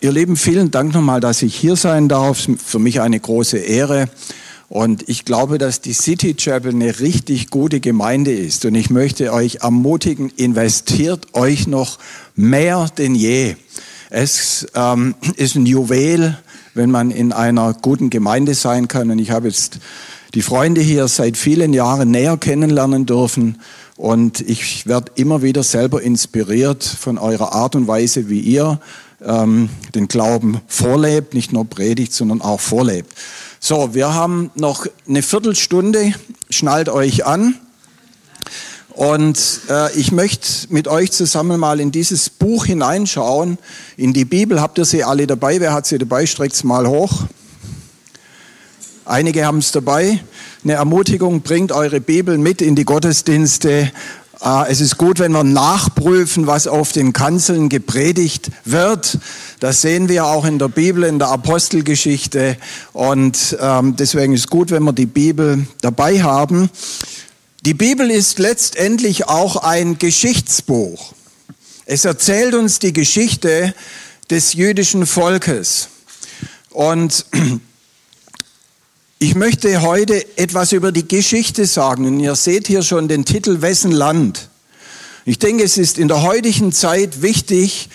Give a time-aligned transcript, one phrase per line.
[0.00, 2.46] ihr Lieben, vielen Dank nochmal, dass ich hier sein darf.
[2.64, 4.08] Für mich eine große Ehre.
[4.68, 8.64] Und ich glaube, dass die City Chapel eine richtig gute Gemeinde ist.
[8.64, 11.98] Und ich möchte euch ermutigen, investiert euch noch
[12.36, 13.56] mehr denn je.
[14.10, 16.38] Es ähm, ist ein Juwel,
[16.74, 19.10] wenn man in einer guten Gemeinde sein kann.
[19.10, 19.78] Und ich habe jetzt
[20.34, 23.60] die Freunde hier seit vielen Jahren näher kennenlernen dürfen.
[23.96, 28.78] Und ich werde immer wieder selber inspiriert von eurer Art und Weise, wie ihr
[29.24, 33.12] ähm, den Glauben vorlebt, nicht nur predigt, sondern auch vorlebt.
[33.60, 36.14] So, wir haben noch eine Viertelstunde,
[36.48, 37.56] schnallt euch an.
[38.90, 43.58] Und äh, ich möchte mit euch zusammen mal in dieses Buch hineinschauen,
[43.96, 44.60] in die Bibel.
[44.60, 45.60] Habt ihr sie alle dabei?
[45.60, 46.26] Wer hat sie dabei?
[46.26, 47.22] Streckt's mal hoch.
[49.04, 50.20] Einige haben es dabei.
[50.64, 53.90] Eine Ermutigung, bringt eure Bibel mit in die Gottesdienste.
[54.40, 59.18] Ah, es ist gut, wenn wir nachprüfen, was auf den Kanzeln gepredigt wird.
[59.58, 62.56] Das sehen wir auch in der Bibel, in der Apostelgeschichte.
[62.92, 66.70] Und ähm, deswegen ist es gut, wenn wir die Bibel dabei haben.
[67.66, 71.14] Die Bibel ist letztendlich auch ein Geschichtsbuch.
[71.84, 73.74] Es erzählt uns die Geschichte
[74.30, 75.88] des jüdischen Volkes.
[76.70, 77.26] Und
[79.20, 82.06] ich möchte heute etwas über die Geschichte sagen.
[82.06, 84.48] Und ihr seht hier schon den Titel Wessen Land.
[85.24, 87.88] Ich denke, es ist in der heutigen Zeit wichtig,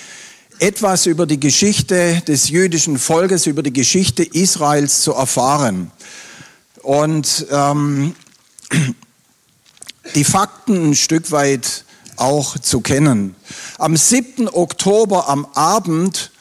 [0.60, 5.92] etwas über die Geschichte des jüdischen Volkes, über die Geschichte Israels zu erfahren.
[6.82, 8.16] Und ähm,
[10.16, 11.86] die Fakten ein Stück weit
[12.18, 13.36] auch zu kennen.
[13.78, 14.50] Am 7.
[14.50, 16.33] Oktober am Abend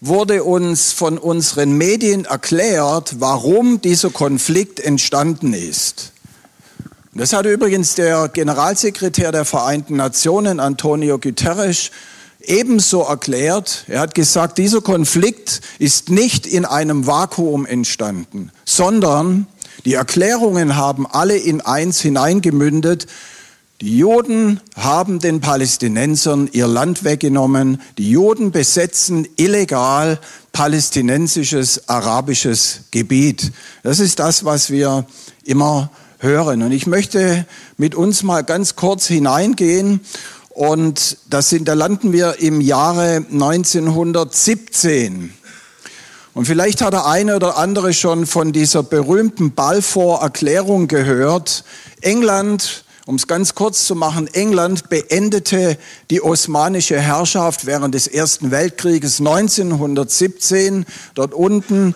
[0.00, 6.12] wurde uns von unseren Medien erklärt, warum dieser Konflikt entstanden ist.
[7.12, 11.90] Das hat übrigens der Generalsekretär der Vereinten Nationen, Antonio Guterres,
[12.40, 13.84] ebenso erklärt.
[13.88, 19.46] Er hat gesagt, dieser Konflikt ist nicht in einem Vakuum entstanden, sondern
[19.84, 23.06] die Erklärungen haben alle in eins hineingemündet,
[23.80, 27.80] die Juden haben den Palästinensern ihr Land weggenommen.
[27.96, 30.20] Die Juden besetzen illegal
[30.52, 33.52] palästinensisches, arabisches Gebiet.
[33.82, 35.06] Das ist das, was wir
[35.44, 36.62] immer hören.
[36.62, 37.46] Und ich möchte
[37.78, 40.00] mit uns mal ganz kurz hineingehen.
[40.50, 45.32] Und das sind, da landen wir im Jahre 1917.
[46.34, 51.64] Und vielleicht hat der eine oder andere schon von dieser berühmten Balfour-Erklärung gehört.
[52.02, 55.78] England um es ganz kurz zu machen, England beendete
[56.10, 60.84] die osmanische Herrschaft während des Ersten Weltkrieges 1917
[61.14, 61.94] dort unten.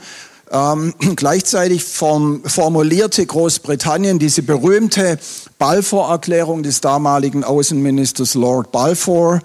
[0.51, 5.19] Ähm, gleichzeitig form, formulierte Großbritannien diese berühmte
[5.59, 9.41] Balfour-Erklärung des damaligen Außenministers Lord Balfour,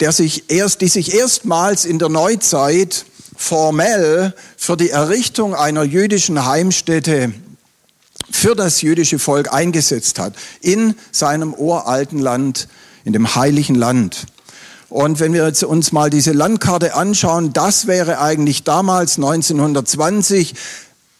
[0.00, 3.04] der sich erst, die sich erstmals in der Neuzeit
[3.36, 7.32] formell für die Errichtung einer jüdischen Heimstätte
[8.30, 12.68] für das jüdische Volk eingesetzt hat, in seinem uralten Land,
[13.04, 14.26] in dem heiligen Land.
[14.88, 20.54] Und wenn wir jetzt uns mal diese Landkarte anschauen, das wäre eigentlich damals 1920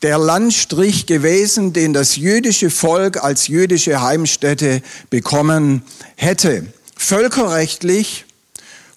[0.03, 4.81] der Landstrich gewesen, den das jüdische Volk als jüdische Heimstätte
[5.11, 5.83] bekommen
[6.17, 6.67] hätte.
[6.97, 8.25] Völkerrechtlich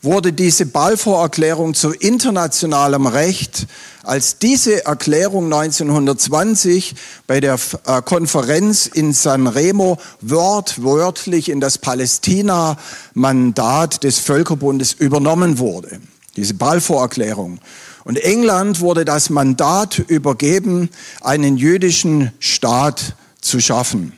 [0.01, 3.67] wurde diese Balfour-Erklärung zu internationalem Recht
[4.03, 6.95] als diese Erklärung 1920
[7.27, 15.99] bei der äh, Konferenz in San Remo wortwörtlich in das Palästina-Mandat des Völkerbundes übernommen wurde.
[16.35, 17.59] Diese Balfour-Erklärung.
[18.03, 20.89] Und England wurde das Mandat übergeben,
[21.21, 24.13] einen jüdischen Staat zu schaffen.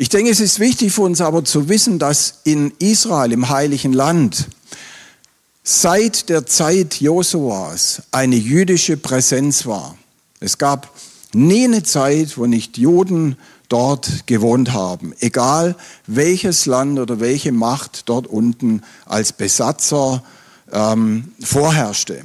[0.00, 3.92] Ich denke, es ist wichtig für uns aber zu wissen, dass in Israel, im heiligen
[3.92, 4.46] Land,
[5.64, 9.98] seit der Zeit Josuas eine jüdische Präsenz war.
[10.38, 10.88] Es gab
[11.32, 13.38] nie eine Zeit, wo nicht Juden
[13.68, 15.74] dort gewohnt haben, egal
[16.06, 20.22] welches Land oder welche Macht dort unten als Besatzer
[20.70, 22.22] ähm, vorherrschte.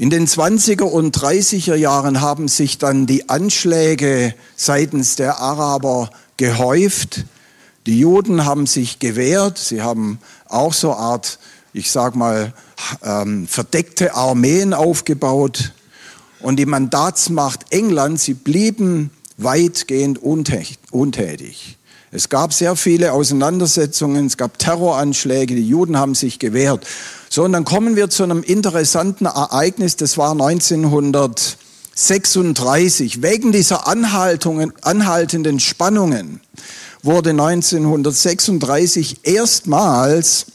[0.00, 6.08] In den 20er und 30er Jahren haben sich dann die Anschläge seitens der Araber
[6.38, 7.26] gehäuft.
[7.84, 10.18] Die Juden haben sich gewehrt, sie haben
[10.48, 11.38] auch so eine Art
[11.72, 12.54] ich sage mal,
[13.02, 15.72] ähm, verdeckte Armeen aufgebaut.
[16.40, 21.76] Und die Mandatsmacht England, sie blieben weitgehend untätig.
[22.10, 26.86] Es gab sehr viele Auseinandersetzungen, es gab Terroranschläge, die Juden haben sich gewehrt.
[27.32, 33.22] So, und dann kommen wir zu einem interessanten Ereignis, das war 1936.
[33.22, 36.40] Wegen dieser anhaltenden Spannungen
[37.04, 40.46] wurde 1936 erstmals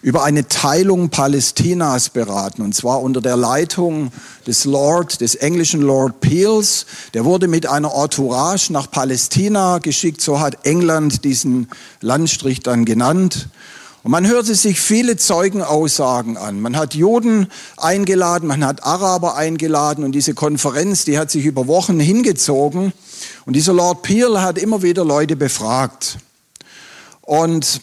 [0.00, 4.12] über eine Teilung Palästinas beraten, und zwar unter der Leitung
[4.46, 6.86] des Lord, des englischen Lord Peels.
[7.12, 11.68] Der wurde mit einer Entourage nach Palästina geschickt, so hat England diesen
[12.00, 13.50] Landstrich dann genannt.
[14.02, 16.60] Und man hörte sich viele Zeugenaussagen an.
[16.60, 17.46] Man hat Juden
[17.76, 22.92] eingeladen, man hat Araber eingeladen und diese Konferenz, die hat sich über Wochen hingezogen.
[23.46, 26.18] Und dieser Lord Peel hat immer wieder Leute befragt.
[27.20, 27.80] Und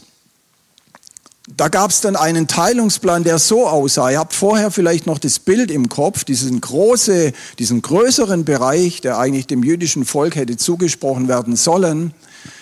[1.55, 4.11] da gab es dann einen Teilungsplan, der so aussah.
[4.11, 9.17] Ihr habt vorher vielleicht noch das Bild im Kopf, diesen, große, diesen größeren Bereich, der
[9.17, 12.13] eigentlich dem jüdischen Volk hätte zugesprochen werden sollen.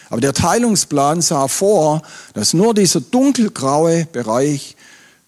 [0.10, 2.02] Aber der Teilungsplan sah vor,
[2.34, 4.76] dass nur dieser dunkelgraue Bereich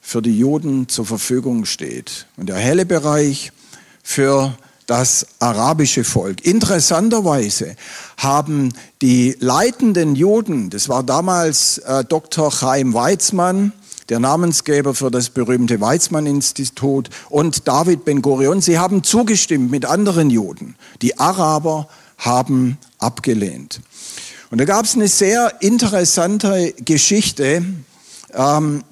[0.02, 3.52] für die Juden zur Verfügung steht und der helle Bereich
[4.02, 6.44] für das arabische Volk.
[6.46, 7.76] Interessanterweise
[8.18, 8.74] haben
[9.04, 12.50] die leitenden Juden, das war damals äh, Dr.
[12.50, 13.72] Chaim Weizmann,
[14.10, 20.76] der Namensgeber für das berühmte Weizmann-Institut und David Ben-Gurion, sie haben zugestimmt mit anderen Juden.
[21.04, 21.88] Die Araber
[22.18, 23.82] haben abgelehnt.
[24.52, 27.64] Und da gab es eine sehr interessante Geschichte.
[28.34, 28.84] Ähm,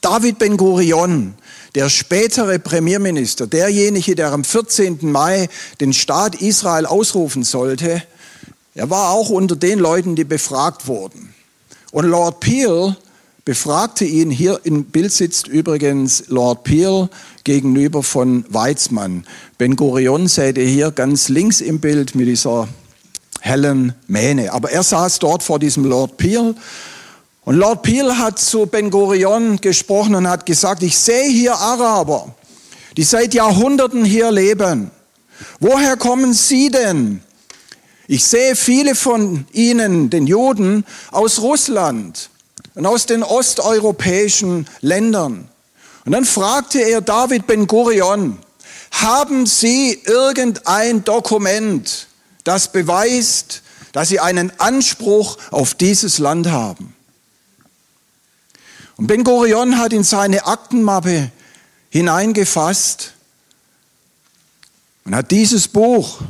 [0.00, 1.34] David Ben-Gurion,
[1.76, 4.98] der spätere Premierminister, derjenige, der am 14.
[5.02, 5.48] Mai
[5.80, 8.02] den Staat Israel ausrufen sollte,
[8.74, 11.32] er war auch unter den Leuten, die befragt wurden.
[11.92, 12.96] Und Lord Peel
[13.44, 17.08] befragte ihn, hier im Bild sitzt übrigens Lord Peel
[17.44, 19.24] gegenüber von Weizmann.
[19.58, 22.66] Ben Gurion seht ihr hier ganz links im Bild mit dieser
[23.42, 24.52] hellen Mähne.
[24.52, 26.54] Aber er saß dort vor diesem Lord Peel
[27.44, 32.32] und Lord Peel hat zu Ben Gurion gesprochen und hat gesagt, ich sehe hier Araber,
[32.96, 34.92] die seit Jahrhunderten hier leben.
[35.58, 37.20] Woher kommen sie denn?
[38.06, 42.30] Ich sehe viele von ihnen, den Juden, aus Russland
[42.76, 45.48] und aus den osteuropäischen Ländern.
[46.04, 48.38] Und dann fragte er David Ben Gurion,
[48.92, 52.06] haben Sie irgendein Dokument,
[52.44, 53.62] das beweist,
[53.92, 56.94] dass Sie einen Anspruch auf dieses Land haben?
[58.96, 61.30] Und Ben Gurion hat in seine Aktenmappe
[61.90, 63.12] hineingefasst
[65.04, 66.20] und hat dieses Buch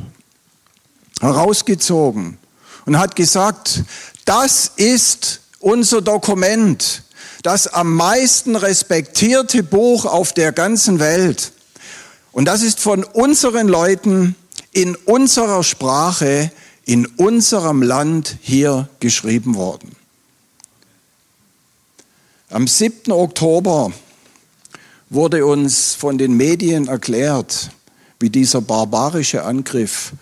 [1.19, 2.37] herausgezogen
[2.85, 3.83] und hat gesagt,
[4.25, 7.03] das ist unser Dokument,
[7.43, 11.51] das am meisten respektierte Buch auf der ganzen Welt.
[12.31, 14.35] Und das ist von unseren Leuten
[14.73, 16.51] in unserer Sprache,
[16.85, 19.95] in unserem Land hier geschrieben worden.
[22.49, 23.11] Am 7.
[23.11, 23.91] Oktober
[25.09, 27.71] wurde uns von den Medien erklärt,
[28.19, 30.13] wie dieser barbarische Angriff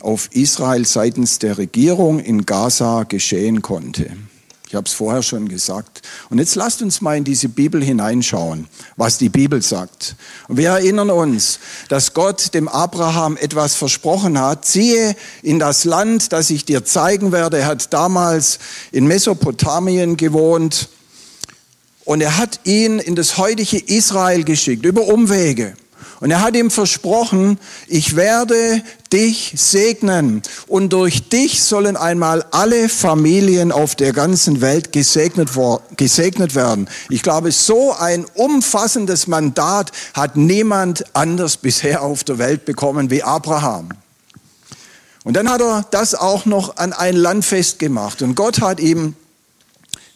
[0.00, 4.10] auf Israel seitens der Regierung in Gaza geschehen konnte.
[4.74, 6.02] Ich habe es vorher schon gesagt.
[6.30, 8.66] Und jetzt lasst uns mal in diese Bibel hineinschauen,
[8.96, 10.16] was die Bibel sagt.
[10.48, 14.66] Und wir erinnern uns, dass Gott dem Abraham etwas versprochen hat.
[14.66, 17.58] Siehe in das Land, das ich dir zeigen werde.
[17.58, 18.58] Er hat damals
[18.90, 20.88] in Mesopotamien gewohnt
[22.04, 25.76] und er hat ihn in das heutige Israel geschickt, über Umwege.
[26.24, 28.82] Und er hat ihm versprochen, ich werde
[29.12, 35.50] dich segnen und durch dich sollen einmal alle Familien auf der ganzen Welt gesegnet,
[35.98, 36.88] gesegnet werden.
[37.10, 43.22] Ich glaube, so ein umfassendes Mandat hat niemand anders bisher auf der Welt bekommen wie
[43.22, 43.90] Abraham.
[45.24, 48.22] Und dann hat er das auch noch an ein Land festgemacht.
[48.22, 49.14] Und Gott hat ihm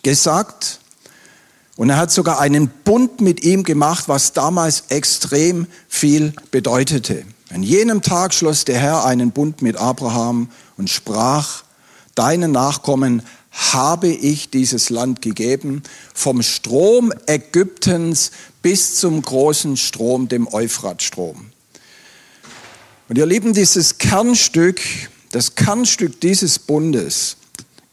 [0.02, 0.80] gesagt,
[1.78, 7.24] und er hat sogar einen Bund mit ihm gemacht, was damals extrem viel bedeutete.
[7.50, 11.62] An jenem Tag schloss der Herr einen Bund mit Abraham und sprach,
[12.16, 20.52] deinen Nachkommen habe ich dieses Land gegeben, vom Strom Ägyptens bis zum großen Strom, dem
[20.52, 21.52] Euphratstrom.
[23.08, 24.80] Und ihr Lieben, dieses Kernstück,
[25.30, 27.36] das Kernstück dieses Bundes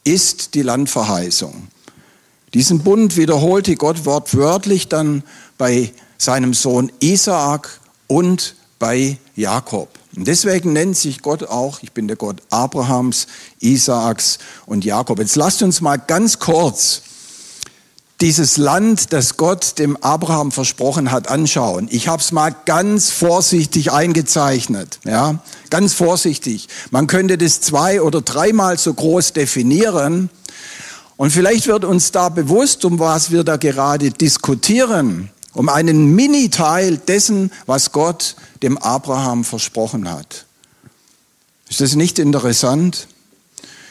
[0.03, 1.67] ist die Landverheißung.
[2.55, 5.23] Diesen Bund wiederholte Gott wortwörtlich dann
[5.57, 9.89] bei seinem Sohn Isaak und bei Jakob.
[10.15, 13.27] Und deswegen nennt sich Gott auch, ich bin der Gott Abrahams,
[13.59, 15.19] Isaaks und Jakob.
[15.19, 17.01] Jetzt lasst uns mal ganz kurz
[18.21, 21.89] dieses Land, das Gott dem Abraham versprochen hat, anschauen.
[21.91, 26.69] Ich habe es mal ganz vorsichtig eingezeichnet, ja, ganz vorsichtig.
[26.89, 30.29] Man könnte das zwei oder dreimal so groß definieren.
[31.17, 36.97] Und vielleicht wird uns da bewusst, um was wir da gerade diskutieren, um einen Mini-Teil
[36.97, 40.45] dessen, was Gott dem Abraham versprochen hat.
[41.69, 43.07] Ist das nicht interessant?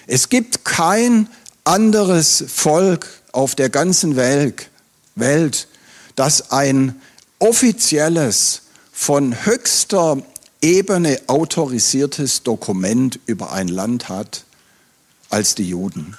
[0.07, 1.29] Es gibt kein
[1.65, 4.69] anderes Volk auf der ganzen Welt,
[5.15, 5.67] Welt,
[6.15, 7.01] das ein
[7.39, 8.61] offizielles,
[8.93, 10.23] von höchster
[10.63, 14.45] Ebene autorisiertes Dokument über ein Land hat
[15.31, 16.17] als die Juden.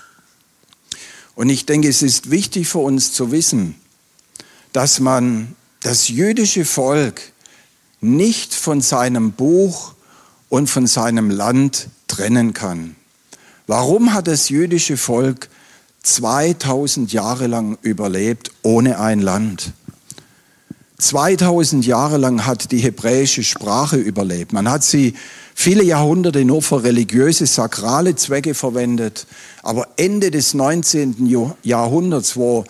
[1.36, 3.75] Und ich denke, es ist wichtig für uns zu wissen,
[4.74, 7.22] dass man das jüdische Volk
[8.01, 9.94] nicht von seinem Buch
[10.50, 12.96] und von seinem Land trennen kann.
[13.68, 15.50] Warum hat das jüdische Volk
[16.04, 19.74] 2000 Jahre lang überlebt ohne ein Land?
[20.98, 24.54] 2000 Jahre lang hat die hebräische Sprache überlebt.
[24.54, 25.15] Man hat sie
[25.56, 29.26] viele Jahrhunderte nur für religiöse, sakrale Zwecke verwendet.
[29.64, 31.56] Aber Ende des 19.
[31.64, 32.66] Jahrhunderts, wo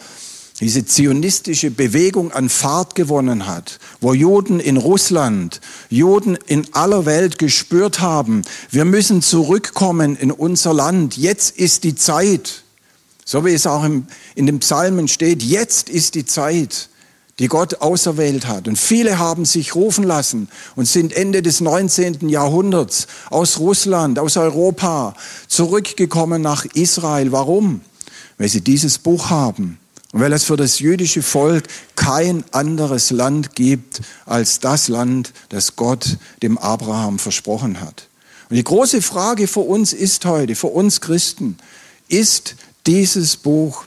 [0.62, 7.38] diese zionistische Bewegung an Fahrt gewonnen hat, wo Juden in Russland, Juden in aller Welt
[7.40, 12.64] gespürt haben, wir müssen zurückkommen in unser Land, jetzt ist die Zeit,
[13.26, 16.88] so wie es auch im, in den Psalmen steht, jetzt ist die Zeit,
[17.40, 18.68] die Gott auserwählt hat.
[18.68, 22.30] Und viele haben sich rufen lassen und sind Ende des 19.
[22.30, 25.16] Jahrhunderts aus Russland, aus Europa
[25.48, 27.32] zurückgekommen nach Israel.
[27.32, 27.82] Warum?
[28.38, 29.80] Weil sie dieses Buch haben
[30.14, 31.66] und weil es für das jüdische Volk
[31.98, 38.08] kein anderes Land gibt als das Land, das Gott dem Abraham versprochen hat.
[38.50, 41.58] Und die große Frage für uns ist heute, für uns Christen,
[42.08, 43.84] ist dieses Buch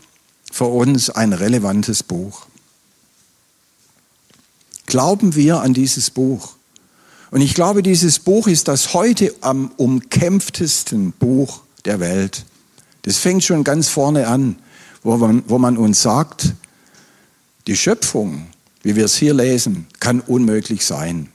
[0.53, 2.48] für uns ein relevantes Buch?
[4.89, 6.57] Glauben wir an dieses Buch?
[7.31, 12.45] Und ich glaube, dieses Buch ist das heute am umkämpftesten Buch der Welt.
[13.03, 14.57] Das fängt schon ganz vorne an
[15.03, 16.55] wo man, wo man uns sagt,
[17.67, 18.47] die Schöpfung,
[18.83, 21.29] wie wir es hier lesen, kann unmöglich sein.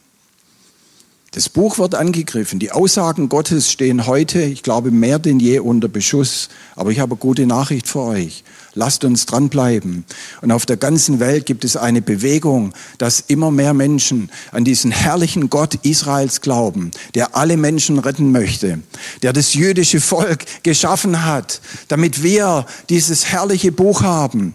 [1.33, 2.59] Das Buch wird angegriffen.
[2.59, 6.47] Die Aussagen Gottes stehen heute, ich glaube, mehr denn je unter Beschuss.
[6.75, 8.43] Aber ich habe eine gute Nachricht für euch.
[8.75, 10.05] Lasst uns dranbleiben.
[10.41, 14.91] Und auf der ganzen Welt gibt es eine Bewegung, dass immer mehr Menschen an diesen
[14.91, 18.83] herrlichen Gott Israels glauben, der alle Menschen retten möchte,
[19.23, 24.53] der das jüdische Volk geschaffen hat, damit wir dieses herrliche Buch haben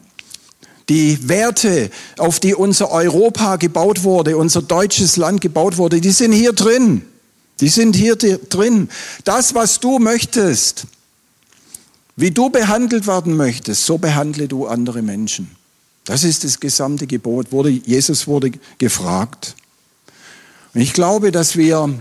[0.88, 6.32] die Werte, auf die unser Europa gebaut wurde, unser deutsches Land gebaut wurde, die sind
[6.32, 7.02] hier drin.
[7.60, 8.88] Die sind hier drin.
[9.24, 10.86] Das, was du möchtest,
[12.16, 15.50] wie du behandelt werden möchtest, so behandle du andere Menschen.
[16.04, 17.52] Das ist das gesamte Gebot.
[17.52, 19.56] Wurde, Jesus wurde gefragt.
[20.72, 21.94] Und ich glaube, dass wir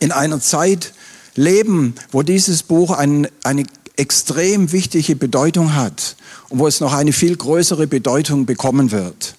[0.00, 0.92] in einer Zeit
[1.34, 3.64] leben, wo dieses Buch ein, eine
[3.98, 6.16] extrem wichtige Bedeutung hat
[6.48, 9.34] und wo es noch eine viel größere Bedeutung bekommen wird.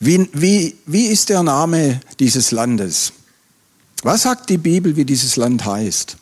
[0.00, 3.12] Wie, wie, wie ist der Name dieses Landes?
[4.02, 6.16] Was sagt die Bibel, wie dieses Land heißt?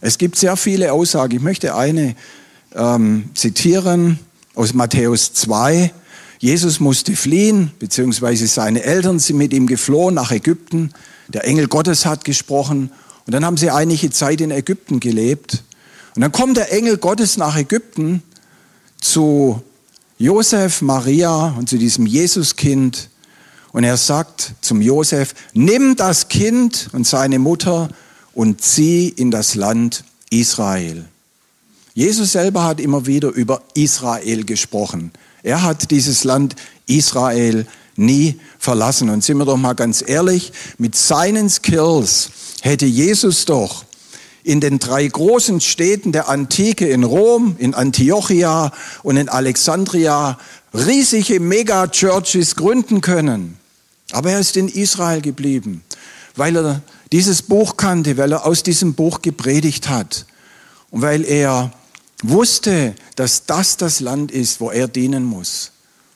[0.00, 1.36] Es gibt sehr viele Aussagen.
[1.36, 2.16] Ich möchte eine
[2.74, 4.18] ähm, zitieren
[4.54, 5.92] aus Matthäus 2.
[6.42, 10.90] Jesus musste fliehen, beziehungsweise seine Eltern sind mit ihm geflohen nach Ägypten.
[11.28, 12.90] Der Engel Gottes hat gesprochen
[13.24, 15.62] und dann haben sie einige Zeit in Ägypten gelebt.
[16.16, 18.24] Und dann kommt der Engel Gottes nach Ägypten
[19.00, 19.62] zu
[20.18, 23.08] Josef, Maria und zu diesem Jesuskind.
[23.70, 27.88] Und er sagt zum Josef, nimm das Kind und seine Mutter
[28.34, 31.04] und zieh in das Land Israel.
[31.94, 35.12] Jesus selber hat immer wieder über Israel gesprochen.
[35.42, 36.56] Er hat dieses Land
[36.86, 39.10] Israel nie verlassen.
[39.10, 42.30] Und sind wir doch mal ganz ehrlich, mit seinen Skills
[42.62, 43.84] hätte Jesus doch
[44.44, 48.72] in den drei großen Städten der Antike, in Rom, in Antiochia
[49.02, 50.38] und in Alexandria,
[50.74, 53.58] riesige Megachurches gründen können.
[54.10, 55.82] Aber er ist in Israel geblieben,
[56.34, 56.82] weil er
[57.12, 60.26] dieses Buch kannte, weil er aus diesem Buch gepredigt hat
[60.90, 61.72] und weil er
[62.22, 65.72] wusste, dass das das Land ist, wo er dienen muss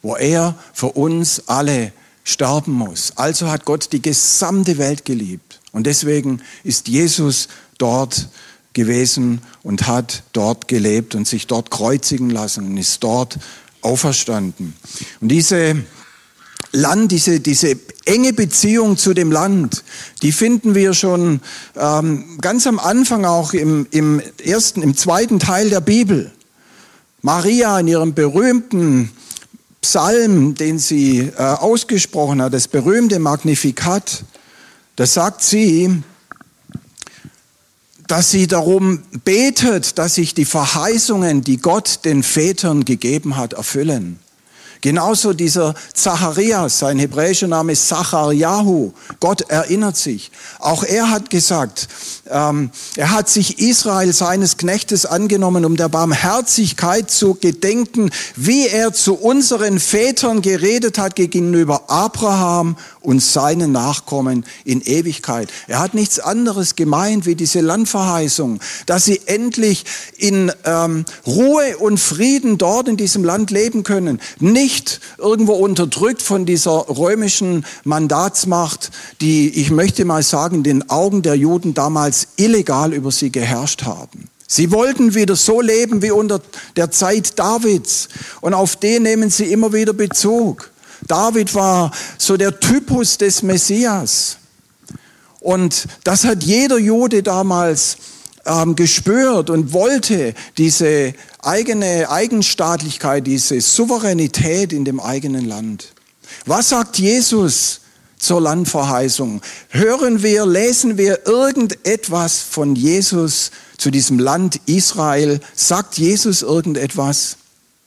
[0.06, 3.12] wo er für uns alle sterben muss.
[3.16, 5.60] Also hat Gott die gesamte Welt geliebt.
[5.72, 7.48] Und deswegen ist Jesus
[7.78, 8.28] dort
[8.72, 13.38] gewesen und hat dort gelebt und sich dort kreuzigen lassen und ist dort
[13.82, 14.76] auferstanden.
[15.20, 15.84] Und diese
[16.76, 19.83] Land, diese, diese enge Beziehung zu dem Land,
[20.23, 21.40] die finden wir schon
[21.75, 26.30] ähm, ganz am Anfang auch im, im ersten, im zweiten Teil der Bibel.
[27.23, 29.11] Maria in ihrem berühmten
[29.80, 34.25] Psalm, den sie äh, ausgesprochen hat, das berühmte Magnifikat,
[34.97, 36.02] da sagt sie,
[38.06, 44.18] dass sie darum betet, dass sich die Verheißungen, die Gott den Vätern gegeben hat, erfüllen.
[44.80, 48.92] Genauso dieser Zacharias, sein hebräischer Name ist Zachariahu.
[49.21, 50.30] Gott erinnert sich.
[50.59, 51.88] Auch er hat gesagt,
[52.30, 58.92] ähm, er hat sich Israel seines Knechtes angenommen, um der Barmherzigkeit zu gedenken, wie er
[58.92, 65.49] zu unseren Vätern geredet hat gegenüber Abraham und seinen Nachkommen in Ewigkeit.
[65.68, 69.85] Er hat nichts anderes gemeint wie diese Landverheißung, dass sie endlich
[70.18, 74.21] in ähm, Ruhe und Frieden dort in diesem Land leben können.
[74.40, 74.75] Nicht
[75.18, 78.90] irgendwo unterdrückt von dieser römischen Mandatsmacht,
[79.21, 84.28] die, ich möchte mal sagen, den Augen der Juden damals illegal über sie geherrscht haben.
[84.49, 86.40] Sie wollten wieder so leben wie unter
[86.76, 88.09] der Zeit Davids.
[88.40, 90.71] Und auf den nehmen sie immer wieder Bezug.
[91.06, 94.38] David war so der Typus des Messias.
[95.40, 97.99] Und das hat jeder Jude damals
[98.47, 105.93] ähm, gespürt und wollte diese eigene Eigenstaatlichkeit, diese Souveränität in dem eigenen Land.
[106.45, 107.81] Was sagt Jesus
[108.19, 109.43] zur Landverheißung?
[109.69, 115.41] Hören wir, lesen wir irgendetwas von Jesus zu diesem Land Israel?
[115.55, 117.37] Sagt Jesus irgendetwas?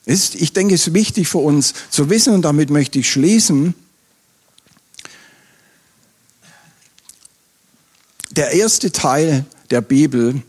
[0.06, 3.76] Ist, ich denke, es ist wichtig für uns zu wissen, und damit möchte ich schließen,
[8.32, 10.42] der erste Teil der Bibel,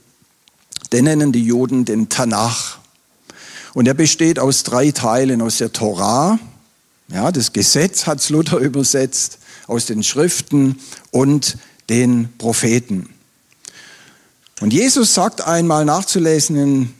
[0.92, 2.78] den nennen die Juden den Tanach.
[3.74, 6.38] Und er besteht aus drei Teilen, aus der Torah,
[7.12, 11.58] ja, das Gesetz hat Luther übersetzt, aus den Schriften und
[11.88, 13.08] den Propheten.
[14.60, 16.94] Und Jesus sagt einmal nachzulesen in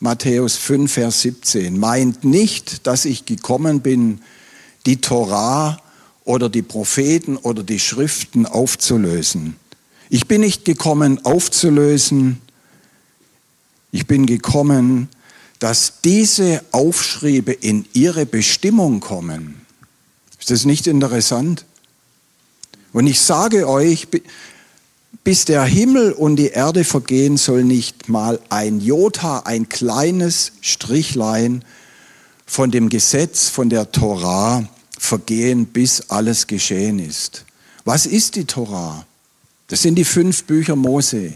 [0.00, 1.78] Matthäus 5, Vers 17.
[1.78, 4.20] Meint nicht, dass ich gekommen bin,
[4.86, 5.78] die Torah
[6.24, 9.56] oder die Propheten oder die Schriften aufzulösen.
[10.10, 12.40] Ich bin nicht gekommen, aufzulösen.
[13.90, 15.08] Ich bin gekommen,
[15.58, 19.64] dass diese Aufschriebe in ihre Bestimmung kommen.
[20.38, 21.64] Ist das nicht interessant?
[22.92, 24.08] Und ich sage euch,
[25.24, 31.64] bis der Himmel und die Erde vergehen, soll nicht mal ein Jota, ein kleines Strichlein
[32.44, 37.44] von dem Gesetz, von der Torah vergehen, bis alles geschehen ist.
[37.84, 39.06] Was ist die Torah?
[39.68, 41.34] Das sind die fünf Bücher Mose.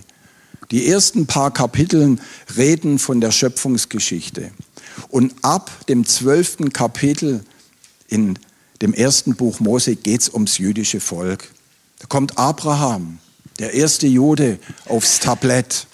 [0.70, 2.20] Die ersten paar Kapiteln
[2.56, 4.50] reden von der Schöpfungsgeschichte.
[5.08, 7.42] Und ab dem zwölften Kapitel
[8.08, 8.38] in
[8.82, 11.48] dem ersten Buch Mose geht es ums jüdische Volk.
[12.00, 13.18] Da kommt Abraham,
[13.58, 15.86] der erste Jude aufs Tablett.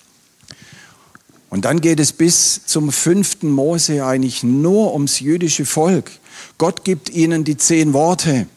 [1.51, 6.11] Und dann geht es bis zum fünften Mose eigentlich nur ums jüdische Volk.
[6.59, 8.49] Gott gibt ihnen die zehn Worte.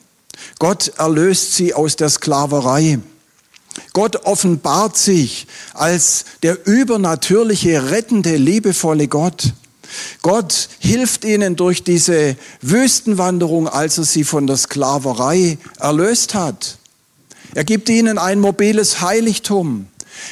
[0.57, 2.99] Gott erlöst sie aus der Sklaverei.
[3.97, 9.53] Gott offenbart sich als der übernatürliche, rettende, liebevolle Gott.
[10.21, 16.77] Gott hilft ihnen durch diese Wüstenwanderung, als er sie von der Sklaverei erlöst hat.
[17.55, 19.87] Er gibt ihnen ein mobiles Heiligtum.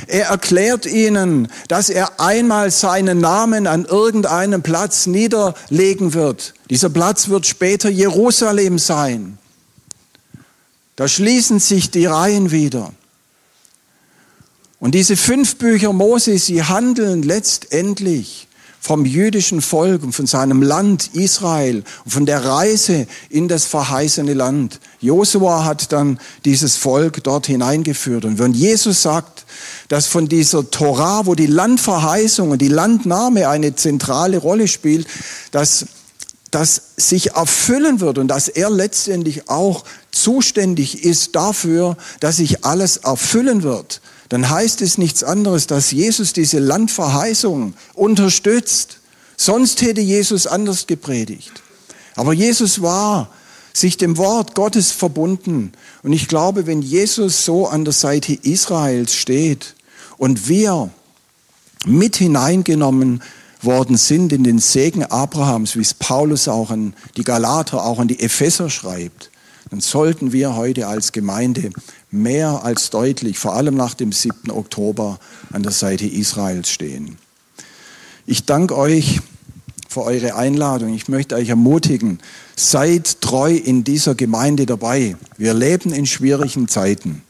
[0.06, 6.54] Er erklärt ihnen, dass er einmal seinen Namen an irgendeinem Platz niederlegen wird.
[6.70, 9.40] Dieser Platz wird später Jerusalem sein.
[10.96, 12.94] Da schließen sich die Reihen wieder.
[14.86, 18.48] Und diese fünf Bücher Mose, sie handeln letztendlich
[18.80, 24.36] vom jüdischen Volk und von seinem Land Israel und von der Reise in das verheißene
[24.36, 24.80] Land.
[25.02, 28.26] Josua hat dann dieses Volk dort hineingeführt.
[28.26, 29.48] Und wenn Jesus sagt,
[29.88, 35.08] dass von dieser Torah, wo die Landverheißung und die Landnahme eine zentrale Rolle spielt,
[35.50, 35.88] dass
[36.52, 42.98] das sich erfüllen wird und dass er letztendlich auch zuständig ist dafür, dass sich alles
[42.98, 49.00] erfüllen wird, dann heißt es nichts anderes, dass Jesus diese Landverheißung unterstützt.
[49.38, 51.52] Sonst hätte Jesus anders gepredigt.
[52.16, 53.30] Aber Jesus war
[53.74, 55.74] sich dem Wort Gottes verbunden.
[56.02, 59.76] Und ich glaube, wenn Jesus so an der Seite Israels steht
[60.18, 60.90] und wir
[61.86, 63.22] mit hineingenommen
[63.62, 68.08] worden sind in den Segen Abrahams, wie es Paulus auch an die Galater, auch an
[68.08, 69.30] die Epheser schreibt,
[69.72, 71.72] dann sollten wir heute als Gemeinde
[72.16, 74.52] mehr als deutlich, vor allem nach dem 7.
[74.52, 75.20] Oktober,
[75.52, 77.18] an der Seite Israels stehen.
[78.26, 79.22] Ich danke euch
[79.88, 80.94] für eure Einladung.
[80.94, 82.20] Ich möchte euch ermutigen,
[82.56, 85.16] seid treu in dieser Gemeinde dabei.
[85.38, 87.22] Wir leben in schwierigen Zeiten.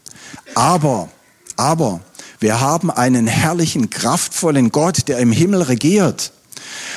[0.54, 1.08] Aber,
[1.56, 2.00] aber,
[2.40, 6.32] wir haben einen herrlichen, kraftvollen Gott, der im Himmel regiert.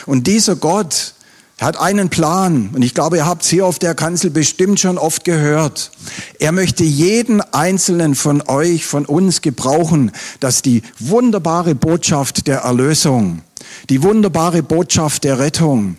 [0.06, 1.14] Und dieser Gott,
[1.60, 4.80] er hat einen Plan und ich glaube, ihr habt es hier auf der Kanzel bestimmt
[4.80, 5.92] schon oft gehört.
[6.40, 13.42] Er möchte jeden einzelnen von euch, von uns gebrauchen, dass die wunderbare Botschaft der Erlösung,
[13.90, 15.98] die wunderbare Botschaft der Rettung,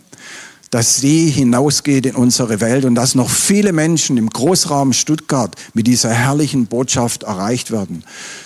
[0.71, 5.85] dass sie hinausgeht in unsere Welt und dass noch viele Menschen im Großraum Stuttgart mit
[5.85, 8.03] dieser herrlichen Botschaft erreicht werden.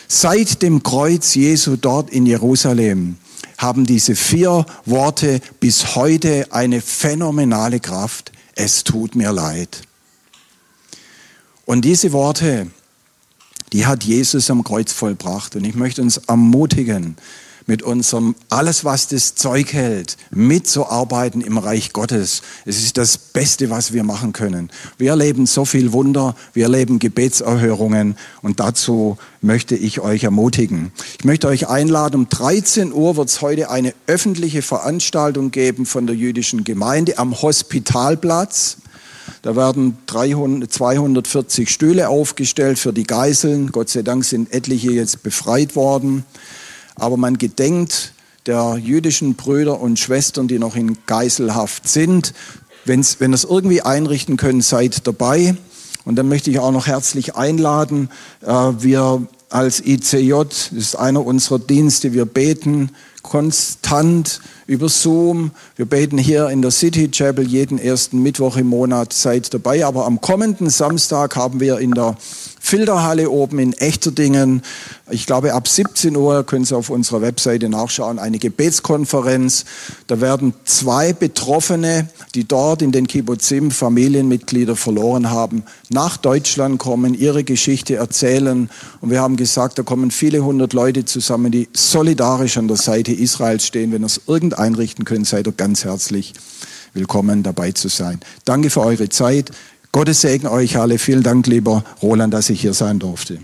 [0.09, 3.17] Seit dem Kreuz Jesu dort in Jerusalem
[3.57, 8.31] haben diese vier Worte bis heute eine phänomenale Kraft.
[8.55, 9.81] Es tut mir leid.
[11.65, 12.67] Und diese Worte,
[13.73, 15.55] die hat Jesus am Kreuz vollbracht.
[15.55, 17.17] Und ich möchte uns ermutigen,
[17.67, 22.41] mit unserem, alles was das Zeug hält, mitzuarbeiten im Reich Gottes.
[22.65, 24.69] Es ist das Beste, was wir machen können.
[24.97, 30.91] Wir erleben so viel Wunder, wir erleben Gebetserhörungen und dazu möchte ich euch ermutigen.
[31.17, 36.07] Ich möchte euch einladen, um 13 Uhr wird es heute eine öffentliche Veranstaltung geben von
[36.07, 38.77] der jüdischen Gemeinde am Hospitalplatz.
[39.41, 43.71] Da werden 300, 240 Stühle aufgestellt für die Geiseln.
[43.71, 46.25] Gott sei Dank sind etliche jetzt befreit worden.
[46.95, 48.13] Aber man gedenkt
[48.45, 52.33] der jüdischen Brüder und Schwestern, die noch in Geiselhaft sind.
[52.85, 55.55] Wenn's, wenn ihr es irgendwie einrichten könnt, seid dabei.
[56.05, 58.09] Und dann möchte ich auch noch herzlich einladen.
[58.41, 62.91] Äh, wir als ICJ, das ist einer unserer Dienste, wir beten
[63.23, 65.51] konstant über Zoom.
[65.75, 69.13] Wir beten hier in der City Chapel jeden ersten Mittwoch im Monat.
[69.13, 69.85] Seid dabei.
[69.85, 72.15] Aber am kommenden Samstag haben wir in der
[72.65, 74.63] Filterhalle oben in Echterdingen,
[75.11, 79.65] ich glaube ab 17 Uhr, können Sie auf unserer Webseite nachschauen, eine Gebetskonferenz.
[80.07, 87.13] Da werden zwei Betroffene, die dort in den Kibbutzim Familienmitglieder verloren haben, nach Deutschland kommen,
[87.13, 88.67] ihre Geschichte erzählen.
[88.99, 93.11] Und wir haben gesagt, da kommen viele hundert Leute zusammen, die solidarisch an der Seite
[93.13, 93.91] Israels stehen.
[93.91, 96.33] Wenn ihr es irgend einrichten könnt, seid ihr ganz herzlich
[96.95, 98.21] willkommen dabei zu sein.
[98.45, 99.51] Danke für eure Zeit.
[99.95, 100.99] Gottes Segen euch alle.
[100.99, 103.39] Vielen Dank, lieber Roland, dass ich hier sein durfte.